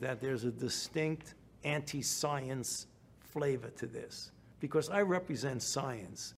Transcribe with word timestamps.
that 0.00 0.20
there's 0.20 0.44
a 0.44 0.50
distinct 0.50 1.34
anti 1.64 2.02
science 2.02 2.86
flavor 3.20 3.70
to 3.76 3.86
this 3.86 4.32
because 4.58 4.88
I 4.90 5.02
represent 5.02 5.62
science. 5.62 6.34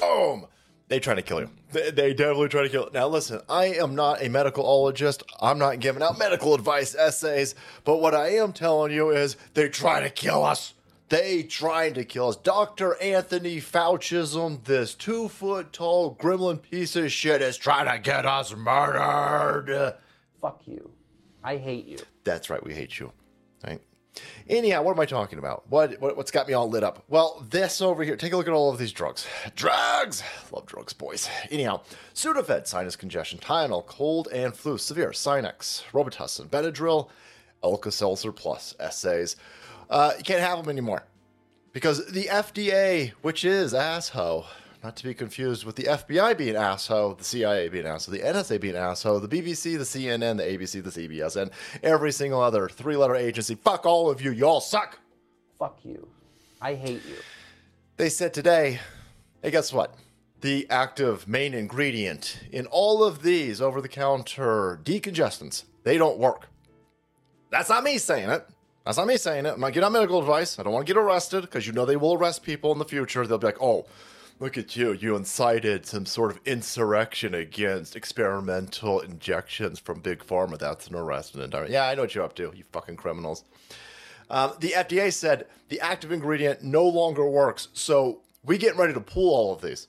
Boom! 0.00 0.46
They 0.88 0.98
trying 0.98 1.16
to 1.16 1.22
kill 1.22 1.40
you. 1.40 1.50
They, 1.72 1.90
they 1.92 2.14
definitely 2.14 2.48
try 2.48 2.62
to 2.62 2.68
kill 2.68 2.84
you. 2.84 2.90
Now, 2.92 3.06
listen, 3.06 3.40
I 3.48 3.66
am 3.66 3.94
not 3.94 4.22
a 4.22 4.24
medicalologist. 4.24 5.22
I'm 5.40 5.58
not 5.58 5.78
giving 5.78 6.02
out 6.02 6.18
medical 6.18 6.52
advice 6.54 6.96
essays. 6.96 7.54
But 7.84 7.98
what 7.98 8.14
I 8.14 8.30
am 8.30 8.52
telling 8.52 8.92
you 8.92 9.10
is 9.10 9.36
they 9.54 9.68
try 9.68 10.00
to 10.00 10.10
kill 10.10 10.42
us. 10.44 10.74
They 11.08 11.44
trying 11.44 11.94
to 11.94 12.04
kill 12.04 12.28
us. 12.28 12.36
Dr. 12.36 13.00
Anthony 13.00 13.60
Faucism, 13.60 14.64
this 14.64 14.94
two 14.94 15.28
foot 15.28 15.72
tall 15.72 16.16
gremlin 16.16 16.60
piece 16.60 16.96
of 16.96 17.12
shit, 17.12 17.40
is 17.40 17.56
trying 17.56 17.92
to 17.92 18.00
get 18.02 18.26
us 18.26 18.54
murdered. 18.54 19.94
Fuck 20.40 20.62
you. 20.66 20.90
I 21.42 21.56
hate 21.56 21.86
you. 21.86 21.98
That's 22.24 22.50
right, 22.50 22.62
we 22.64 22.74
hate 22.74 22.98
you. 22.98 23.12
Right? 23.66 23.80
Anyhow, 24.48 24.82
what 24.82 24.92
am 24.92 25.00
I 25.00 25.06
talking 25.06 25.38
about? 25.38 25.70
What, 25.70 26.00
what 26.00 26.16
what's 26.16 26.30
got 26.30 26.48
me 26.48 26.54
all 26.54 26.68
lit 26.68 26.82
up? 26.82 27.04
Well, 27.08 27.44
this 27.48 27.80
over 27.80 28.02
here. 28.02 28.16
Take 28.16 28.32
a 28.32 28.36
look 28.36 28.48
at 28.48 28.52
all 28.52 28.70
of 28.70 28.78
these 28.78 28.92
drugs. 28.92 29.26
Drugs, 29.54 30.22
love 30.50 30.66
drugs, 30.66 30.92
boys. 30.92 31.28
Anyhow, 31.50 31.82
Sudafed, 32.14 32.66
sinus 32.66 32.96
congestion, 32.96 33.38
Tylenol, 33.38 33.86
cold 33.86 34.28
and 34.32 34.54
flu, 34.54 34.78
severe, 34.78 35.10
Sinex, 35.10 35.84
Robitussin, 35.92 36.48
Benadryl, 36.48 37.08
Alka-Seltzer 37.62 38.32
Plus, 38.32 38.74
essays. 38.80 39.36
Uh, 39.88 40.12
you 40.18 40.24
can't 40.24 40.40
have 40.40 40.58
them 40.58 40.68
anymore 40.68 41.04
because 41.72 42.06
the 42.06 42.24
FDA, 42.24 43.10
which 43.22 43.44
is 43.44 43.74
asshole, 43.74 44.46
not 44.82 44.96
to 44.96 45.04
be 45.04 45.14
confused 45.14 45.64
with 45.64 45.76
the 45.76 45.84
FBI 45.84 46.36
being 46.38 46.56
asshole, 46.56 47.14
the 47.14 47.24
CIA 47.24 47.68
being 47.68 47.86
asshole, 47.86 48.14
the 48.14 48.22
NSA 48.22 48.60
being 48.60 48.76
asshole, 48.76 49.20
the 49.20 49.28
BBC, 49.28 49.76
the 49.76 49.84
CNN, 49.84 50.38
the 50.38 50.44
ABC, 50.44 50.82
the 50.82 50.90
CBS, 50.90 51.36
and 51.40 51.50
every 51.82 52.12
single 52.12 52.40
other 52.40 52.68
three 52.68 52.96
letter 52.96 53.14
agency. 53.14 53.54
Fuck 53.54 53.84
all 53.84 54.10
of 54.10 54.22
you. 54.22 54.30
Y'all 54.30 54.60
suck. 54.60 54.98
Fuck 55.58 55.78
you. 55.84 56.08
I 56.60 56.74
hate 56.74 57.04
you. 57.06 57.16
They 57.96 58.08
said 58.08 58.32
today, 58.32 58.80
hey, 59.42 59.50
guess 59.50 59.72
what? 59.72 59.94
The 60.40 60.66
active 60.70 61.28
main 61.28 61.52
ingredient 61.52 62.40
in 62.50 62.64
all 62.66 63.04
of 63.04 63.22
these 63.22 63.60
over 63.60 63.82
the 63.82 63.88
counter 63.88 64.80
decongestants, 64.82 65.64
they 65.84 65.98
don't 65.98 66.18
work. 66.18 66.48
That's 67.50 67.68
not 67.68 67.84
me 67.84 67.98
saying 67.98 68.30
it. 68.30 68.46
That's 68.86 68.96
not 68.96 69.06
me 69.06 69.18
saying 69.18 69.44
it. 69.44 69.50
I'm 69.50 69.60
not 69.60 69.74
getting 69.74 69.92
medical 69.92 70.18
advice. 70.18 70.58
I 70.58 70.62
don't 70.62 70.72
want 70.72 70.86
to 70.86 70.94
get 70.94 70.98
arrested 70.98 71.42
because 71.42 71.66
you 71.66 71.74
know 71.74 71.84
they 71.84 71.96
will 71.96 72.14
arrest 72.14 72.42
people 72.42 72.72
in 72.72 72.78
the 72.78 72.86
future. 72.86 73.26
They'll 73.26 73.36
be 73.36 73.46
like, 73.46 73.60
oh, 73.60 73.84
Look 74.40 74.56
at 74.56 74.74
you. 74.74 74.92
You 74.94 75.16
incited 75.16 75.84
some 75.84 76.06
sort 76.06 76.30
of 76.30 76.40
insurrection 76.46 77.34
against 77.34 77.94
experimental 77.94 79.00
injections 79.00 79.78
from 79.78 80.00
Big 80.00 80.24
Pharma. 80.24 80.58
That's 80.58 80.86
an 80.86 80.96
arrest 80.96 81.34
and 81.34 81.44
indictment. 81.44 81.72
Yeah, 81.72 81.86
I 81.86 81.94
know 81.94 82.02
what 82.02 82.14
you're 82.14 82.24
up 82.24 82.34
to, 82.36 82.50
you 82.56 82.64
fucking 82.72 82.96
criminals. 82.96 83.44
Um, 84.30 84.52
the 84.60 84.70
FDA 84.70 85.12
said 85.12 85.46
the 85.68 85.78
active 85.80 86.10
ingredient 86.10 86.62
no 86.62 86.88
longer 86.88 87.28
works. 87.28 87.68
So 87.74 88.22
we 88.42 88.56
get 88.56 88.76
ready 88.76 88.94
to 88.94 89.00
pull 89.00 89.34
all 89.34 89.52
of 89.52 89.60
these 89.60 89.88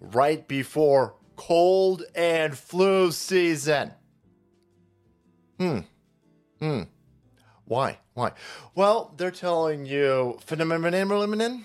right 0.00 0.46
before 0.48 1.14
cold 1.36 2.02
and 2.16 2.58
flu 2.58 3.12
season. 3.12 3.92
Hmm. 5.60 5.78
Hmm. 6.58 6.82
Why? 7.64 7.98
Why? 8.14 8.32
Well, 8.74 9.14
they're 9.16 9.30
telling 9.30 9.86
you 9.86 10.40
phenylephrine 10.44 11.64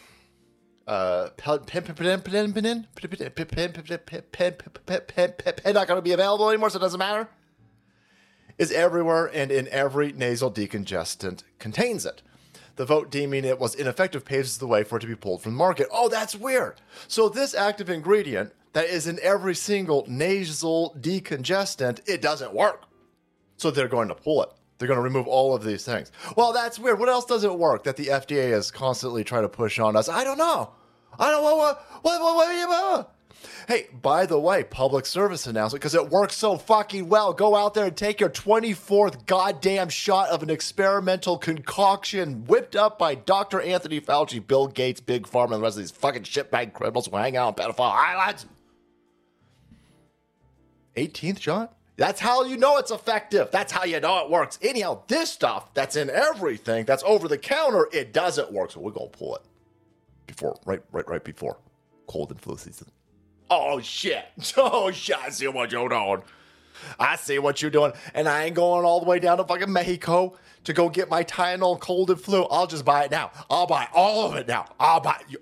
not 5.73 5.87
going 5.87 5.97
to 5.97 6.01
be 6.01 6.11
available 6.11 6.49
anymore, 6.49 6.69
so 6.69 6.77
it 6.77 6.81
doesn't 6.81 6.99
matter. 6.99 7.29
Is 8.57 8.71
everywhere 8.71 9.25
and 9.33 9.51
in 9.51 9.67
every 9.69 10.11
nasal 10.11 10.51
decongestant 10.51 11.43
contains 11.57 12.05
it. 12.05 12.21
The 12.75 12.85
vote 12.85 13.11
deeming 13.11 13.45
it 13.45 13.59
was 13.59 13.75
ineffective 13.75 14.25
paves 14.25 14.57
the 14.57 14.67
way 14.67 14.83
for 14.83 14.97
it 14.97 15.01
to 15.01 15.07
be 15.07 15.15
pulled 15.15 15.41
from 15.41 15.53
the 15.53 15.57
market. 15.57 15.87
Oh, 15.91 16.09
that's 16.09 16.35
weird. 16.35 16.81
So 17.07 17.29
this 17.29 17.53
active 17.53 17.89
ingredient 17.89 18.51
that 18.73 18.85
is 18.85 19.07
in 19.07 19.19
every 19.21 19.55
single 19.55 20.05
nasal 20.07 20.95
decongestant, 20.99 22.01
it 22.07 22.21
doesn't 22.21 22.53
work. 22.53 22.85
So 23.57 23.71
they're 23.71 23.87
going 23.87 24.07
to 24.07 24.15
pull 24.15 24.43
it. 24.43 24.49
They're 24.77 24.87
going 24.87 24.97
to 24.97 25.03
remove 25.03 25.27
all 25.27 25.55
of 25.55 25.63
these 25.63 25.85
things. 25.85 26.11
Well, 26.35 26.51
that's 26.51 26.79
weird. 26.79 26.99
What 26.99 27.09
else 27.09 27.25
doesn't 27.25 27.57
work 27.57 27.83
that 27.83 27.95
the 27.95 28.07
FDA 28.07 28.51
is 28.51 28.71
constantly 28.71 29.23
trying 29.23 29.43
to 29.43 29.49
push 29.49 29.79
on 29.79 29.95
us? 29.95 30.09
I 30.09 30.23
don't 30.23 30.37
know. 30.37 30.71
I 31.17 31.31
don't 31.31 31.43
know 31.43 31.55
what, 31.55 31.85
what, 32.01 32.21
what, 32.21 32.35
what, 32.35 32.69
what. 32.69 33.15
Hey, 33.67 33.87
by 34.01 34.25
the 34.25 34.39
way, 34.39 34.63
public 34.63 35.05
service 35.05 35.47
announcement 35.47 35.81
because 35.81 35.95
it 35.95 36.09
works 36.09 36.35
so 36.35 36.57
fucking 36.57 37.07
well. 37.07 37.33
Go 37.33 37.55
out 37.55 37.73
there 37.73 37.85
and 37.85 37.95
take 37.95 38.19
your 38.19 38.29
24th 38.29 39.25
goddamn 39.25 39.89
shot 39.89 40.29
of 40.29 40.43
an 40.43 40.49
experimental 40.49 41.37
concoction 41.37 42.45
whipped 42.45 42.75
up 42.75 42.97
by 42.97 43.15
Dr. 43.15 43.61
Anthony 43.61 44.01
Fauci, 44.01 44.45
Bill 44.45 44.67
Gates, 44.67 45.01
Big 45.01 45.27
Pharma, 45.27 45.53
and 45.53 45.53
the 45.53 45.59
rest 45.59 45.77
of 45.77 45.83
these 45.83 45.91
fucking 45.91 46.23
shitbag 46.23 46.73
criminals 46.73 47.07
who 47.07 47.15
hang 47.15 47.37
out 47.37 47.47
on 47.47 47.53
pedophile 47.53 47.91
islands. 47.91 48.45
18th 50.95 51.39
shot? 51.39 51.77
That's 51.95 52.19
how 52.19 52.43
you 52.43 52.57
know 52.57 52.77
it's 52.77 52.91
effective. 52.91 53.49
That's 53.51 53.71
how 53.71 53.83
you 53.83 53.99
know 53.99 54.23
it 54.25 54.29
works. 54.31 54.57
Anyhow, 54.61 55.03
this 55.07 55.29
stuff 55.29 55.73
that's 55.73 55.95
in 55.95 56.09
everything 56.09 56.85
that's 56.85 57.03
over 57.03 57.27
the 57.27 57.37
counter, 57.37 57.87
it 57.93 58.13
doesn't 58.13 58.51
work. 58.51 58.71
So 58.71 58.79
we're 58.79 58.91
to 58.91 59.07
pull 59.07 59.35
it 59.35 59.43
before, 60.25 60.59
right, 60.65 60.81
right, 60.91 61.07
right 61.07 61.23
before 61.23 61.57
cold 62.07 62.31
and 62.31 62.41
flu 62.41 62.57
season. 62.57 62.87
Oh 63.49 63.79
shit! 63.79 64.25
Oh 64.57 64.91
shit! 64.91 65.17
I 65.17 65.29
see 65.29 65.47
what 65.47 65.71
you're 65.71 65.89
doing. 65.89 66.23
I 66.99 67.15
see 67.15 67.37
what 67.39 67.61
you're 67.61 67.71
doing, 67.71 67.93
and 68.13 68.27
I 68.27 68.45
ain't 68.45 68.55
going 68.55 68.83
all 68.83 68.99
the 68.99 69.05
way 69.05 69.19
down 69.19 69.37
to 69.37 69.43
fucking 69.43 69.71
Mexico 69.71 70.35
to 70.63 70.73
go 70.73 70.89
get 70.89 71.09
my 71.09 71.23
Tylenol 71.23 71.79
cold 71.79 72.09
and 72.09 72.19
flu. 72.19 72.43
I'll 72.45 72.67
just 72.67 72.83
buy 72.83 73.03
it 73.03 73.11
now. 73.11 73.31
I'll 73.49 73.67
buy 73.67 73.87
all 73.93 74.25
of 74.25 74.35
it 74.35 74.47
now. 74.47 74.65
I'll 74.79 74.99
buy 74.99 75.21
you. 75.29 75.37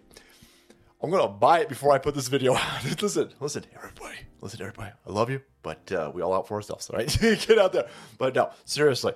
I'm 1.04 1.10
gonna 1.10 1.28
buy 1.28 1.60
it 1.60 1.70
before 1.70 1.94
I 1.94 1.98
put 1.98 2.14
this 2.14 2.28
video 2.28 2.54
out. 2.56 3.02
listen, 3.02 3.30
listen, 3.40 3.66
everybody, 3.76 4.18
listen, 4.42 4.62
everybody. 4.62 4.92
I 5.08 5.12
love 5.12 5.30
you, 5.30 5.42
but 5.64 5.92
uh, 5.92 6.12
we 6.14 6.22
all 6.22 6.34
out 6.34 6.48
for 6.48 6.56
ourselves, 6.56 6.90
all 6.90 6.98
right? 6.98 7.18
Get 7.22 7.58
out 7.58 7.74
there. 7.74 7.88
But 8.18 8.36
no, 8.36 8.52
seriously, 8.66 9.14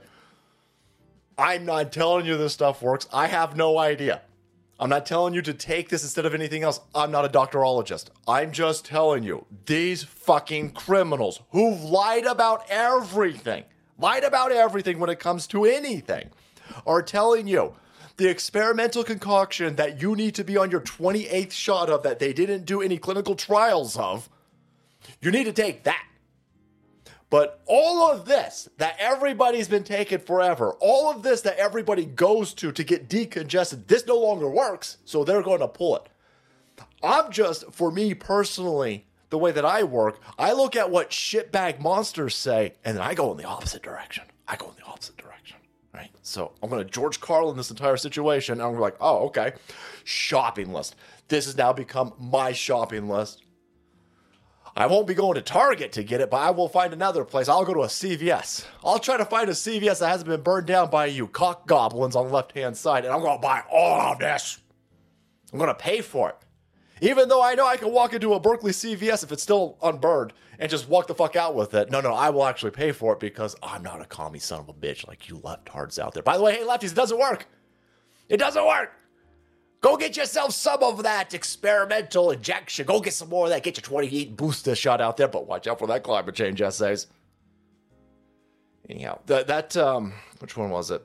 I'm 1.37 1.65
not 1.65 1.91
telling 1.91 2.25
you 2.25 2.37
this 2.37 2.53
stuff 2.53 2.81
works. 2.81 3.07
I 3.13 3.27
have 3.27 3.55
no 3.55 3.77
idea. 3.77 4.21
I'm 4.79 4.89
not 4.89 5.05
telling 5.05 5.33
you 5.33 5.41
to 5.43 5.53
take 5.53 5.87
this 5.87 6.03
instead 6.03 6.25
of 6.25 6.33
anything 6.33 6.63
else. 6.63 6.81
I'm 6.93 7.11
not 7.11 7.23
a 7.23 7.29
doctorologist. 7.29 8.07
I'm 8.27 8.51
just 8.51 8.83
telling 8.83 9.23
you, 9.23 9.45
these 9.65 10.03
fucking 10.03 10.71
criminals 10.71 11.41
who've 11.51 11.81
lied 11.81 12.25
about 12.25 12.65
everything, 12.69 13.63
lied 13.97 14.25
about 14.25 14.51
everything 14.51 14.99
when 14.99 15.09
it 15.09 15.19
comes 15.19 15.47
to 15.47 15.63
anything, 15.63 16.29
are 16.85 17.01
telling 17.01 17.47
you 17.47 17.75
the 18.17 18.29
experimental 18.29 19.03
concoction 19.03 19.75
that 19.75 20.01
you 20.01 20.15
need 20.15 20.35
to 20.35 20.43
be 20.43 20.57
on 20.57 20.71
your 20.71 20.81
28th 20.81 21.51
shot 21.51 21.89
of 21.89 22.03
that 22.03 22.19
they 22.19 22.33
didn't 22.33 22.65
do 22.65 22.81
any 22.81 22.97
clinical 22.97 23.35
trials 23.35 23.97
of, 23.97 24.29
you 25.21 25.31
need 25.31 25.43
to 25.43 25.53
take 25.53 25.83
that. 25.83 26.05
But 27.29 27.61
all 27.65 28.11
of 28.11 28.25
this 28.25 28.69
that 28.77 28.95
everybody's 28.99 29.67
been 29.67 29.83
taking 29.83 30.19
forever, 30.19 30.75
all 30.79 31.11
of 31.11 31.23
this 31.23 31.41
that 31.41 31.57
everybody 31.57 32.05
goes 32.05 32.53
to 32.55 32.71
to 32.71 32.83
get 32.83 33.09
decongested, 33.09 33.87
this 33.87 34.05
no 34.05 34.17
longer 34.17 34.49
works. 34.49 34.97
So 35.05 35.23
they're 35.23 35.41
going 35.41 35.59
to 35.59 35.67
pull 35.67 35.97
it. 35.97 36.03
I'm 37.03 37.31
just, 37.31 37.71
for 37.71 37.91
me 37.91 38.13
personally, 38.13 39.05
the 39.29 39.37
way 39.37 39.51
that 39.51 39.65
I 39.65 39.83
work, 39.83 40.19
I 40.37 40.53
look 40.53 40.75
at 40.75 40.89
what 40.89 41.09
shitbag 41.09 41.79
monsters 41.79 42.35
say 42.35 42.73
and 42.85 42.95
then 42.95 43.03
I 43.03 43.13
go 43.13 43.31
in 43.31 43.37
the 43.37 43.43
opposite 43.43 43.83
direction. 43.83 44.23
I 44.47 44.55
go 44.55 44.69
in 44.69 44.75
the 44.77 44.85
opposite 44.85 45.17
direction. 45.17 45.54
Right. 45.95 46.11
So 46.23 46.51
I'm 46.61 46.69
going 46.69 46.83
to 46.83 46.89
George 46.89 47.21
Carlin 47.21 47.55
this 47.55 47.69
entire 47.69 47.95
situation. 47.95 48.53
And 48.53 48.61
I'm 48.61 48.79
like, 48.79 48.97
oh, 48.99 49.27
okay. 49.27 49.53
Shopping 50.03 50.73
list. 50.73 50.95
This 51.29 51.45
has 51.45 51.55
now 51.55 51.71
become 51.71 52.13
my 52.19 52.51
shopping 52.51 53.07
list. 53.07 53.43
I 54.77 54.87
won't 54.87 55.07
be 55.07 55.13
going 55.13 55.35
to 55.35 55.41
Target 55.41 55.93
to 55.93 56.03
get 56.03 56.19
it, 56.19 56.29
but 56.29 56.37
I 56.37 56.51
will 56.51 56.67
find 56.67 56.91
another 56.91 57.23
place. 57.23 57.47
I'll 57.47 57.63
go 57.63 57.73
to 57.73 57.83
a 57.83 57.87
CVS. 57.87 58.65
I'll 58.83 58.99
try 58.99 59.15
to 59.15 59.23
find 59.23 59.47
a 59.47 59.53
CVS 59.53 59.99
that 59.99 60.09
hasn't 60.09 60.29
been 60.29 60.41
burned 60.41 60.67
down 60.67 60.89
by 60.89 61.05
you 61.05 61.27
cock 61.27 61.65
goblins 61.65 62.13
on 62.13 62.27
the 62.27 62.33
left 62.33 62.51
hand 62.51 62.75
side, 62.75 63.05
and 63.05 63.13
I'm 63.13 63.21
going 63.21 63.37
to 63.37 63.41
buy 63.41 63.63
all 63.71 64.11
of 64.11 64.19
this. 64.19 64.59
I'm 65.53 65.59
going 65.59 65.69
to 65.69 65.75
pay 65.75 66.01
for 66.01 66.29
it. 66.29 66.35
Even 67.01 67.27
though 67.27 67.43
I 67.43 67.55
know 67.55 67.67
I 67.67 67.77
can 67.77 67.91
walk 67.91 68.13
into 68.13 68.33
a 68.33 68.39
Berkeley 68.39 68.71
CVS 68.71 69.23
if 69.23 69.31
it's 69.31 69.43
still 69.43 69.77
unburned 69.83 70.31
and 70.59 70.71
just 70.71 70.87
walk 70.87 71.07
the 71.07 71.15
fuck 71.15 71.35
out 71.35 71.55
with 71.55 71.73
it. 71.73 71.91
No, 71.91 71.99
no, 71.99 72.13
I 72.13 72.29
will 72.29 72.45
actually 72.45 72.71
pay 72.71 72.91
for 72.91 73.13
it 73.13 73.19
because 73.19 73.55
I'm 73.61 73.83
not 73.83 74.01
a 74.01 74.05
commie 74.05 74.39
son 74.39 74.61
of 74.61 74.69
a 74.69 74.73
bitch 74.73 75.07
like 75.07 75.27
you 75.27 75.35
leftards 75.39 75.99
out 75.99 76.13
there. 76.13 76.23
By 76.23 76.37
the 76.37 76.43
way, 76.43 76.55
hey, 76.55 76.63
lefties, 76.63 76.91
it 76.91 76.95
doesn't 76.95 77.19
work. 77.19 77.47
It 78.29 78.37
doesn't 78.37 78.65
work. 78.65 78.93
Go 79.81 79.97
get 79.97 80.17
yourself 80.17 80.51
some 80.53 80.81
of 80.81 81.03
that 81.03 81.33
experimental 81.33 82.31
injection. 82.31 82.87
Go 82.87 82.99
get 82.99 83.13
some 83.13 83.29
more 83.29 83.45
of 83.45 83.51
that. 83.51 83.61
Get 83.61 83.77
your 83.77 83.83
28 83.83 84.35
booster 84.35 84.73
shot 84.73 85.01
out 85.01 85.17
there, 85.17 85.27
but 85.27 85.47
watch 85.47 85.67
out 85.67 85.79
for 85.79 85.87
that 85.87 86.03
climate 86.03 86.33
change 86.33 86.61
essays. 86.61 87.07
Anyhow, 88.89 89.19
that, 89.25 89.47
that 89.47 89.77
um, 89.77 90.13
which 90.39 90.55
one 90.57 90.69
was 90.69 90.91
it? 90.91 91.03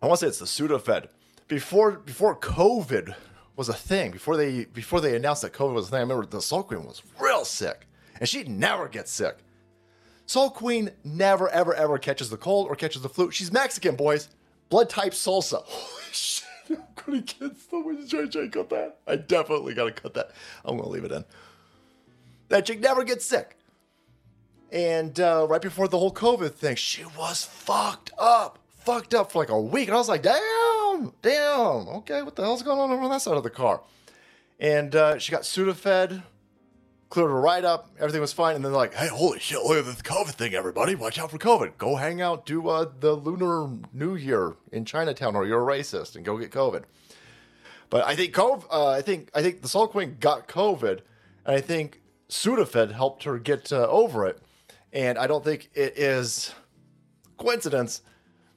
I 0.00 0.06
want 0.06 0.20
to 0.20 0.26
say 0.26 0.28
it's 0.28 0.38
the 0.38 0.46
Sudafed. 0.46 1.08
Before 1.48 1.92
before 1.92 2.38
COVID 2.38 3.14
was 3.58 3.68
a 3.68 3.74
thing, 3.74 4.12
before 4.12 4.36
they 4.36 4.66
before 4.66 5.00
they 5.00 5.16
announced 5.16 5.42
that 5.42 5.52
COVID 5.52 5.74
was 5.74 5.88
a 5.88 5.90
thing, 5.90 5.98
I 5.98 6.02
remember 6.02 6.24
the 6.24 6.40
Salt 6.40 6.68
Queen 6.68 6.84
was 6.84 7.02
real 7.20 7.44
sick, 7.44 7.88
and 8.20 8.28
she 8.28 8.44
never 8.44 8.86
gets 8.88 9.10
sick. 9.10 9.38
Salt 10.26 10.54
Queen 10.54 10.90
never 11.02 11.48
ever 11.48 11.74
ever 11.74 11.98
catches 11.98 12.30
the 12.30 12.36
cold 12.36 12.68
or 12.68 12.76
catches 12.76 13.02
the 13.02 13.08
flu. 13.08 13.32
She's 13.32 13.50
Mexican, 13.52 13.96
boys. 13.96 14.28
blood 14.68 14.88
type 14.88 15.12
salsa. 15.12 15.62
Holy 15.66 16.02
shit. 16.12 16.44
I'm 16.70 16.84
gonna 16.94 17.20
get 17.22 17.56
so 17.68 17.82
much 17.82 18.08
JJ 18.08 18.52
cut 18.52 18.70
that. 18.70 18.98
I 19.08 19.16
definitely 19.16 19.74
gotta 19.74 19.90
cut 19.90 20.14
that. 20.14 20.30
I'm 20.64 20.76
gonna 20.76 20.88
leave 20.88 21.04
it 21.04 21.10
in. 21.10 21.24
That 22.50 22.64
chick 22.64 22.78
never 22.78 23.02
gets 23.02 23.24
sick. 23.24 23.56
And 24.70 25.18
uh, 25.18 25.46
right 25.48 25.62
before 25.62 25.88
the 25.88 25.98
whole 25.98 26.12
COVID 26.12 26.52
thing, 26.52 26.76
she 26.76 27.04
was 27.18 27.44
fucked 27.44 28.12
up. 28.18 28.58
Fucked 28.84 29.14
up 29.14 29.32
for 29.32 29.38
like 29.40 29.48
a 29.50 29.60
week. 29.60 29.88
And 29.88 29.94
I 29.94 29.98
was 29.98 30.08
like, 30.08 30.22
damn, 30.22 30.38
damn. 31.22 31.88
Okay, 31.88 32.22
what 32.22 32.36
the 32.36 32.42
hell's 32.42 32.62
going 32.62 32.78
on 32.78 32.90
over 32.90 33.02
on 33.02 33.10
that 33.10 33.22
side 33.22 33.36
of 33.36 33.42
the 33.42 33.50
car? 33.50 33.82
And 34.60 34.94
uh, 34.94 35.18
she 35.18 35.30
got 35.30 35.42
Sudafed, 35.42 36.22
cleared 37.10 37.30
her 37.30 37.40
right 37.40 37.64
up. 37.64 37.90
Everything 37.98 38.20
was 38.20 38.32
fine. 38.32 38.56
And 38.56 38.64
then 38.64 38.72
they're 38.72 38.80
like, 38.80 38.94
hey, 38.94 39.08
holy 39.08 39.38
shit, 39.38 39.62
look 39.62 39.78
at 39.78 39.84
this 39.84 40.02
COVID 40.02 40.32
thing, 40.32 40.54
everybody. 40.54 40.94
Watch 40.94 41.18
out 41.18 41.30
for 41.30 41.38
COVID. 41.38 41.78
Go 41.78 41.96
hang 41.96 42.20
out, 42.20 42.44
do 42.44 42.68
uh, 42.68 42.86
the 43.00 43.14
Lunar 43.14 43.68
New 43.92 44.14
Year 44.14 44.56
in 44.72 44.84
Chinatown, 44.84 45.36
or 45.36 45.46
you're 45.46 45.62
a 45.62 45.78
racist, 45.78 46.16
and 46.16 46.24
go 46.24 46.38
get 46.38 46.50
COVID. 46.50 46.84
But 47.90 48.04
I 48.04 48.16
think 48.16 48.34
COVID, 48.34 48.64
uh, 48.70 48.88
I 48.88 49.02
think 49.02 49.30
I 49.34 49.42
think 49.42 49.62
the 49.62 49.68
Salt 49.68 49.92
Queen 49.92 50.16
got 50.20 50.48
COVID, 50.48 51.00
and 51.46 51.56
I 51.56 51.60
think 51.60 52.02
Sudafed 52.28 52.92
helped 52.92 53.24
her 53.24 53.38
get 53.38 53.72
uh, 53.72 53.86
over 53.88 54.26
it. 54.26 54.40
And 54.92 55.18
I 55.18 55.26
don't 55.26 55.44
think 55.44 55.70
it 55.74 55.98
is 55.98 56.54
coincidence 57.36 58.02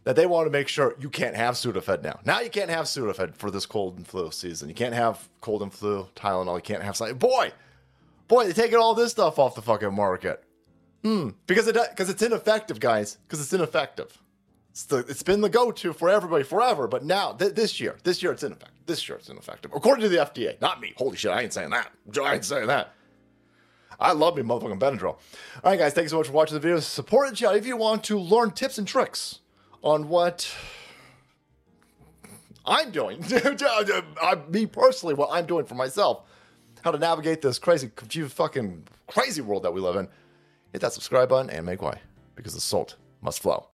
that 0.04 0.16
they 0.16 0.26
want 0.26 0.48
to 0.48 0.52
make 0.52 0.68
sure 0.68 0.96
you 1.00 1.10
can't 1.10 1.36
have 1.36 1.56
Sudafed 1.56 2.04
now. 2.04 2.20
Now 2.26 2.40
you 2.42 2.50
can't 2.50 2.70
have 2.70 2.86
Sudafed 2.86 3.36
for 3.36 3.52
this 3.52 3.66
cold 3.66 3.98
and 3.98 4.08
flu 4.08 4.32
season. 4.32 4.70
You 4.70 4.76
can't 4.76 4.96
have 4.96 5.30
cold 5.42 5.62
and 5.62 5.72
flu 5.72 6.08
Tylenol. 6.16 6.56
You 6.56 6.62
can't 6.62 6.84
have 6.84 6.96
something. 6.96 7.18
Boy, 7.18 7.52
boy, 8.28 8.46
they're 8.46 8.54
taking 8.54 8.80
all 8.80 8.96
this 8.96 9.12
stuff 9.12 9.38
off 9.38 9.56
the 9.56 9.62
fucking 9.62 9.94
market. 9.94 10.44
Hmm. 11.04 11.30
Because 11.48 11.68
it 11.68 11.76
because 11.76 12.10
it's 12.10 12.22
ineffective, 12.22 12.80
guys. 12.80 13.18
Because 13.28 13.42
it's 13.42 13.54
ineffective. 13.54 14.18
It's, 14.72 14.86
the, 14.86 15.00
it's 15.00 15.24
been 15.24 15.42
the 15.42 15.50
go-to 15.50 15.92
for 15.92 16.10
everybody 16.10 16.46
forever, 16.46 16.88
but 16.88 17.04
now 17.04 17.34
th- 17.34 17.56
this 17.56 17.82
year, 17.82 17.98
this 18.06 18.24
year 18.24 18.32
it's 18.32 18.42
ineffective. 18.42 18.86
This 18.86 19.08
year 19.08 19.18
it's 19.18 19.28
ineffective, 19.28 19.72
according 19.76 20.04
to 20.04 20.10
the 20.10 20.16
FDA. 20.18 20.62
Not 20.62 20.80
me. 20.80 20.94
Holy 20.96 21.18
shit, 21.18 21.30
I 21.30 21.42
ain't 21.42 21.52
saying 21.52 21.72
that. 21.72 21.92
I 22.24 22.36
ain't 22.36 22.46
saying 22.46 22.68
that. 22.68 22.94
I 24.00 24.14
love 24.14 24.38
me 24.38 24.44
motherfucking 24.44 24.80
Benadryl. 24.80 25.04
All 25.04 25.20
right, 25.66 25.78
guys, 25.78 25.94
thanks 25.94 26.12
so 26.12 26.18
much 26.20 26.28
for 26.28 26.34
watching 26.34 26.54
the 26.54 26.62
video. 26.62 26.80
Support 26.80 27.32
the 27.32 27.36
channel 27.36 27.58
if 27.58 27.68
you 27.68 27.76
want 27.76 28.06
to 28.06 28.18
learn 28.18 28.52
tips 28.52 28.78
and 28.78 28.88
tricks 28.88 29.40
on 29.82 30.08
what 30.08 30.54
I'm 32.66 32.92
doing. 32.92 33.22
me 34.50 34.66
personally, 34.66 35.14
what 35.14 35.30
I'm 35.32 35.46
doing 35.46 35.66
for 35.66 35.76
myself, 35.76 36.24
how 36.84 36.92
to 36.92 36.98
navigate 37.00 37.42
this 37.42 37.60
crazy, 37.60 37.92
confused, 37.96 38.34
fucking 38.34 38.88
crazy 39.08 39.42
world 39.42 39.64
that 39.64 39.74
we 39.74 39.82
live 39.82 39.96
in. 39.96 40.08
Hit 40.72 40.82
that 40.82 40.94
subscribe 40.94 41.30
button 41.30 41.50
and 41.50 41.66
make 41.66 41.82
way 41.82 42.00
because 42.36 42.54
the 42.54 42.62
salt 42.62 42.96
must 43.22 43.42
flow. 43.42 43.71